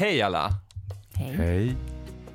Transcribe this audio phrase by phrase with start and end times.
[0.00, 0.50] Hej alla!
[1.14, 1.36] Hej.
[1.36, 1.76] Hej.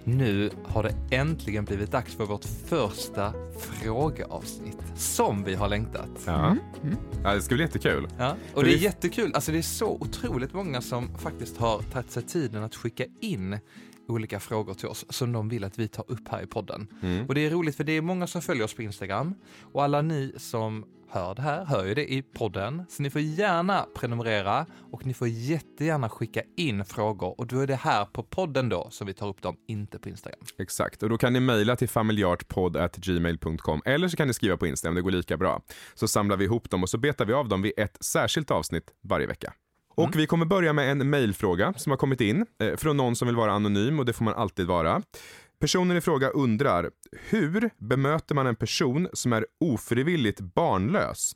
[0.04, 6.10] Nu har det äntligen blivit dags för vårt första frågeavsnitt som vi har längtat.
[6.26, 6.56] Ja.
[6.84, 6.98] Mm.
[7.24, 8.08] ja, det ska bli jättekul.
[8.18, 9.32] Ja, och det är jättekul.
[9.34, 13.60] Alltså det är så otroligt många som faktiskt har tagit sig tiden att skicka in
[14.08, 16.88] olika frågor till oss som de vill att vi tar upp här i podden.
[17.02, 17.28] Mm.
[17.28, 19.36] Och det är roligt för det är många som följer oss på Instagram
[19.74, 22.86] och alla ni som hör det här hör ju det i podden.
[22.90, 27.68] Så ni får gärna prenumerera och ni får jättegärna skicka in frågor och då är
[27.68, 30.40] det här på podden då som vi tar upp dem, inte på Instagram.
[30.58, 34.96] Exakt, och då kan ni mejla till familjartpodd.gmail.com eller så kan ni skriva på Instagram,
[34.96, 35.62] det går lika bra.
[35.94, 38.92] Så samlar vi ihop dem och så betar vi av dem vid ett särskilt avsnitt
[39.02, 39.54] varje vecka.
[39.96, 43.28] Och vi kommer börja med en mejlfråga som har kommit in eh, från någon som
[43.28, 45.02] vill vara anonym och det får man alltid vara.
[45.60, 46.90] Personen i fråga undrar,
[47.30, 51.32] hur bemöter man en person som är ofrivilligt barnlös?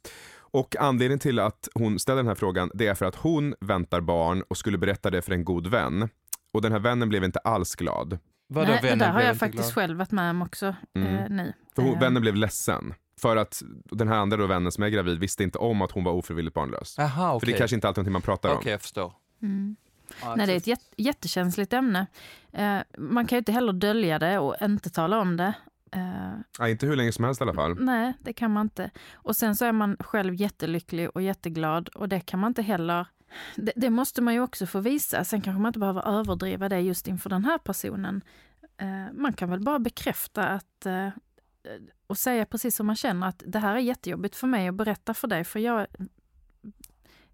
[0.51, 4.01] Och anledningen till att hon ställer den här frågan, det är för att hon väntar
[4.01, 6.09] barn och skulle berätta det för en god vän.
[6.53, 8.17] Och den här vännen blev inte alls glad.
[8.49, 9.73] Vadå, Nej, det där har jag faktiskt glad?
[9.73, 11.15] själv varit med om också Mm.
[11.15, 11.53] eh, nu.
[11.75, 12.93] För hon, Eh, vännen blev ledsen.
[13.21, 16.03] För att den här andra då vännen som är gravid visste inte om att hon
[16.03, 16.95] var ofrivilligt barnlös.
[16.97, 17.45] Jaha, För okej.
[17.47, 18.71] det är kanske inte alltid någonting man pratar Okej, om.
[18.71, 19.13] jag förstår.
[19.41, 19.75] Mm.
[20.21, 22.07] Ja, Nej, det är ett jätte, jättekänsligt ämne.
[22.51, 25.53] Eh, man kan ju inte heller dölja det och inte tala om det.
[26.59, 27.77] Ja, inte hur länge som helst i alla fall.
[27.79, 28.91] nej, det kan man inte.
[29.13, 33.07] Och sen så är man själv jättelycklig och jätteglad och det kan man inte heller...
[33.55, 35.23] Det, det måste man ju också få visa.
[35.23, 38.21] Sen kanske man inte behöver överdriva det just inför den här personen.
[38.81, 40.85] Eh, man kan väl bara bekräfta att
[42.07, 45.13] och säga precis som man känner att det här är jättejobbigt för mig att berätta
[45.13, 45.87] för dig för jag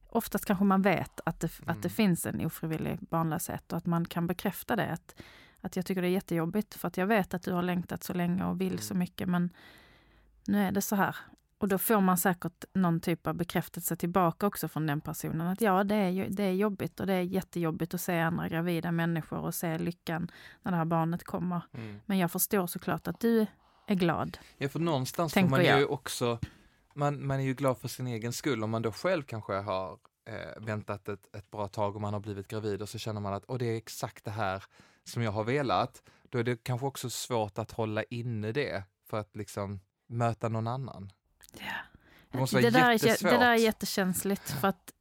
[0.10, 1.90] Oftast kanske man vet att det, att det Mm.
[1.90, 4.92] finns en ofrivillig barnlöshet och att man kan bekräfta det.
[4.92, 5.16] Att,
[5.62, 8.14] att jag tycker det är jättejobbigt för att jag vet att du har längtat så
[8.14, 9.50] länge och vill så mycket men
[10.48, 11.16] nu är det så här.
[11.58, 15.48] Och då får man säkert någon typ av bekräftelse tillbaka också från den personen.
[15.48, 18.92] Att ja, det är, det är jobbigt och det är jättejobbigt att se andra gravida
[18.92, 21.62] människor och se lyckan när det här barnet kommer.
[21.74, 22.00] Mm.
[22.06, 23.46] Men jag förstår såklart att du
[23.86, 24.38] är glad.
[24.58, 25.80] Ja, för någonstans får man jag.
[25.80, 26.40] ju också,
[26.94, 29.98] man, man är ju glad för sin egen skull om man då själv kanske har
[30.26, 33.34] eh, väntat ett, ett bra tag och man har blivit gravid och så känner man
[33.34, 34.64] att och det är exakt det här
[35.04, 36.04] som jag har velat.
[36.30, 40.68] Då är det kanske också svårt att hålla inne det för att liksom möta någon
[40.68, 41.12] annan.
[42.32, 44.94] Det måste vara det, där är, det där är jättekänsligt för att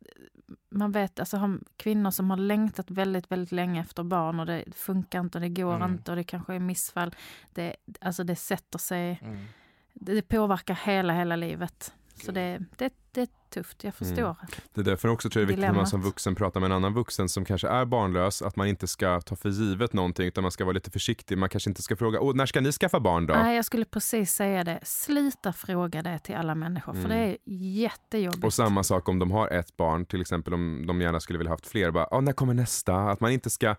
[0.74, 4.64] man vet, alltså har kvinnor som har längtat väldigt, väldigt länge efter barn och det
[4.74, 5.92] funkar inte och det går Mm.
[5.92, 7.14] inte och det kanske är missfall.
[7.52, 9.44] Det, alltså det sätter sig, Mm.
[9.92, 11.94] det, det påverkar hela, hela livet.
[12.14, 14.36] Så det, det, det är tufft, jag förstår.
[14.74, 16.66] Det är därför också tror jag det är viktigt när man som vuxen pratar med
[16.66, 20.26] en annan vuxen som kanske är barnlös, att man inte ska ta för givet någonting
[20.26, 21.38] utan man ska vara lite försiktig.
[21.38, 23.34] Man kanske inte ska fråga, Åh, när ska ni skaffa barn då?
[23.34, 24.80] Nej, jag skulle precis säga det.
[24.82, 27.10] Sluta fråga det till alla människor, för Mm.
[27.10, 27.36] det är
[27.82, 28.44] jättejobbigt.
[28.44, 31.50] Och samma sak om de har ett barn, till exempel om de gärna skulle vilja
[31.52, 31.90] haft fler.
[31.90, 32.96] Bara, "Ja, när kommer nästa?
[32.96, 33.76] Att man inte ska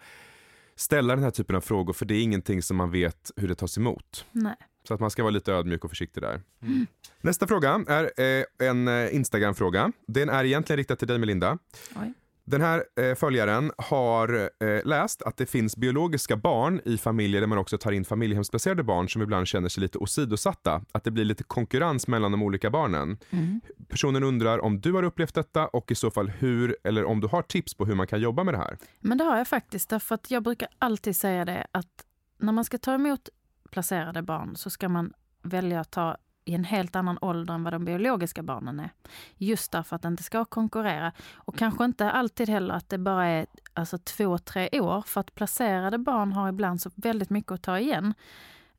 [0.75, 3.55] ställa den här typen av frågor för det är ingenting som man vet hur det
[3.55, 4.25] tas emot.
[4.31, 4.55] Nej.
[4.87, 6.41] Så att man ska vara lite ödmjuk och försiktig där.
[6.61, 6.87] Mm.
[7.21, 9.91] Nästa fråga är eh, en eh, Instagram-fråga.
[10.07, 11.57] Den är egentligen riktad till dig Melinda.
[12.01, 12.13] Oj.
[12.47, 17.47] Den här eh, följaren har eh, läst att det finns biologiska barn i familjer där
[17.47, 20.81] man också tar in familjehemsplacerade barn som ibland känner sig lite åsidosatta.
[20.91, 23.17] Att det blir lite konkurrens mellan de olika barnen.
[23.29, 23.61] Mm.
[23.87, 27.27] Personen undrar om du har upplevt detta och i så fall hur, eller om du
[27.27, 28.77] har tips på hur man kan jobba med det här.
[28.99, 32.05] Men det har jag faktiskt, därför att jag brukar alltid säga det att
[32.37, 33.29] när man ska ta emot
[33.71, 37.73] placerade barn så ska man välja att ta i en helt annan ålder än vad
[37.73, 38.89] de biologiska barnen är.
[39.37, 41.11] Just därför att det inte ska konkurrera.
[41.33, 45.01] Och kanske inte alltid heller att det bara är alltså, två, tre år.
[45.01, 48.13] För att placerade barn har ibland så väldigt mycket att ta igen.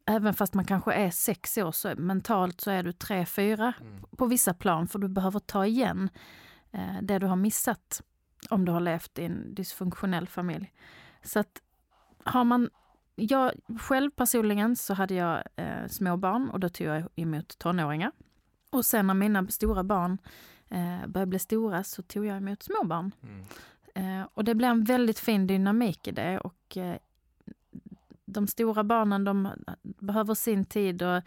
[0.07, 4.03] Även fast man kanske är sex år, så mentalt så är du tre, fyra Mm.
[4.17, 4.89] på vissa plan.
[4.89, 6.11] För du behöver ta igen
[6.73, 8.03] eh, det du har missat
[8.51, 10.73] om du har levt i en dysfunktionell familj.
[11.23, 11.63] Så att
[12.25, 12.71] har man...
[13.17, 18.13] Jag själv personligen så hade jag eh, små barn och då tog jag emot tonåringar.
[18.71, 20.19] Och sen när mina stora barn
[20.69, 23.11] eh, började bli stora så tog jag emot små barn.
[23.23, 24.21] Mm.
[24.21, 26.39] Eh, och det blev en väldigt fin dynamik i det.
[26.39, 26.97] Och eh,
[28.25, 29.49] de stora barnen de
[29.83, 31.23] behöver sin tid och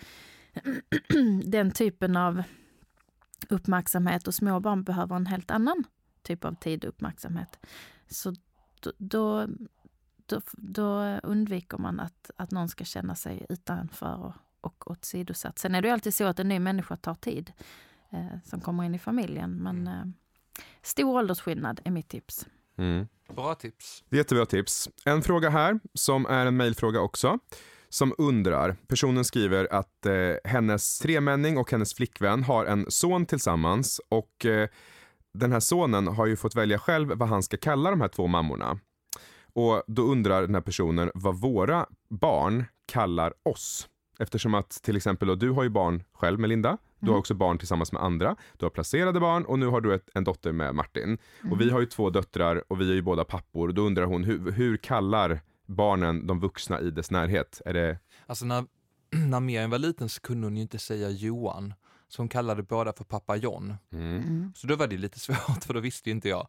[1.44, 2.44] den typen av
[3.50, 5.84] uppmärksamhet och små barn behöver en helt annan
[6.22, 7.60] typ av tid och uppmärksamhet.
[8.08, 8.36] Så
[8.80, 9.48] då, då,
[10.30, 15.60] då, då undviker man att, att någon ska känna sig utanför och, och åsidosatt.
[15.60, 17.52] Sen är det ju alltid så att en ny människa tar tid
[18.10, 19.52] eh, som kommer in i familjen.
[19.52, 20.04] Men eh,
[20.82, 22.46] stor åldersskillnad är mitt tips.
[22.78, 23.08] Mm.
[23.36, 24.04] Bra tips.
[24.10, 24.90] Jättebra tips.
[25.06, 27.40] En fråga här, som är en mejlfråga också,
[27.90, 28.78] som undrar.
[28.88, 34.70] Personen skriver att eh, hennes tremänning och hennes flickvän har en son tillsammans och eh,
[35.34, 38.28] den här sonen har ju fått välja själv vad han ska kalla de här två
[38.28, 38.80] mammorna.
[39.60, 43.90] Och då undrar den här personen vad våra barn kallar oss.
[44.20, 47.20] Eftersom att till exempel, då, du har ju barn själv med Linda, du har Mm.
[47.20, 50.24] också barn tillsammans med andra, du har placerade barn och nu har du ett, en
[50.24, 51.18] dotter med Martin.
[51.52, 53.72] Och vi har ju två döttrar och vi är ju båda pappor.
[53.72, 57.62] Då undrar hon, hur, hur kallar barnen de vuxna i dess närhet?
[57.66, 58.66] Är det Alltså när,
[59.30, 61.74] när Miriam var liten så kunde hon ju inte säga Johan,
[62.08, 63.76] så hon kallade båda för pappa John.
[63.94, 64.18] mm.
[64.18, 64.54] Mm.
[64.56, 66.48] Så då var det lite svårt, för då visste ju inte jag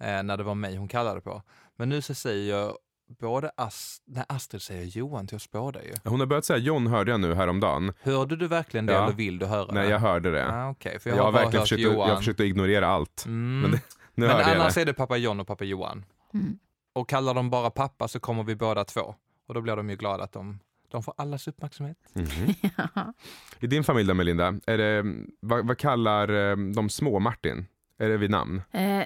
[0.00, 1.42] eh, när det var mig hon kallade på.
[1.76, 2.76] Men nu så säger jag
[3.20, 5.92] både Ast- nej, Astrid säger Johan till oss båda ju.
[6.04, 7.92] Hon har börjat säga John hörde jag nu häromdagen.
[8.02, 9.04] Hörde du verkligen det Ja.
[9.04, 9.90] eller vill du höra Nej, det?
[9.90, 10.48] jag hörde det.
[10.52, 11.98] Ah, Okej, för jag, jag, har verkligen försökt, Johan.
[11.98, 13.24] jag har försökt att ignorera allt.
[13.26, 13.60] Mm.
[13.60, 13.80] Men Men, det,
[14.14, 14.80] nu hörde jag annars det.
[14.80, 16.04] är det pappa John och pappa Johan.
[16.34, 16.58] Mm.
[16.92, 19.14] Och kallar de bara pappa så kommer vi båda två.
[19.48, 20.58] Och då blir de ju glada att de,
[20.90, 21.98] de får allas uppmärksamhet.
[22.12, 22.26] Mhm.
[22.94, 23.12] Ja.
[23.60, 25.04] I din familj då Melinda, är det,
[25.40, 27.66] vad, vad kallar eh, de små Martin?
[27.98, 28.62] Är det vid namn?
[28.72, 29.02] Eh,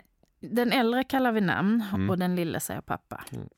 [0.50, 2.10] Den äldre kallar vi namn Mm.
[2.10, 3.24] och den lille säger pappa.
[3.32, 3.48] Mm.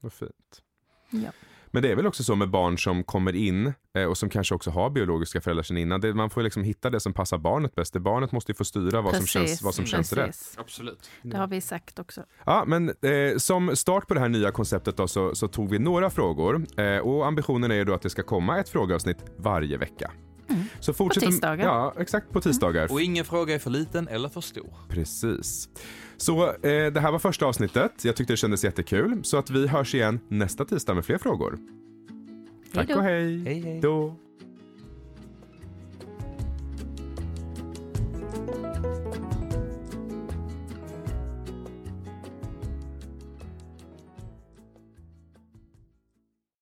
[0.00, 0.62] Vad fint.
[1.10, 1.30] Ja.
[1.70, 4.54] Men det är väl också så med barn som kommer in eh, och som kanske
[4.54, 6.00] också har biologiska föräldrar sedan innan.
[6.00, 7.92] Det, man får liksom hitta det som passar barnet bäst.
[7.92, 10.26] Det barnet måste ju få styra vad som känns, vad som känns rätt.
[10.26, 10.58] precis.
[10.58, 11.10] Absolut.
[11.22, 12.24] Det har vi sagt också.
[12.46, 15.78] Ja, men eh, som start på det här nya konceptet då, så, så tog vi
[15.78, 19.76] några frågor eh, och ambitionen är ju då att det ska komma ett frågeavsnitt varje
[19.76, 20.10] vecka.
[20.48, 20.62] Mm.
[20.80, 21.66] Så fortsätt På tisdagar.
[21.66, 22.92] Ja, exakt på tisdagar.
[22.92, 24.74] Och ingen fråga är för liten eller för stor.
[24.88, 25.68] Precis.
[26.16, 28.04] Så eh, det här var första avsnittet.
[28.04, 29.20] Jag tyckte det kändes jättekul.
[29.24, 31.58] Så att vi hörs igen nästa tisdag med fler frågor.
[32.72, 33.44] Tack och hej.
[33.44, 33.80] Hej, hej.
[33.80, 34.16] Då.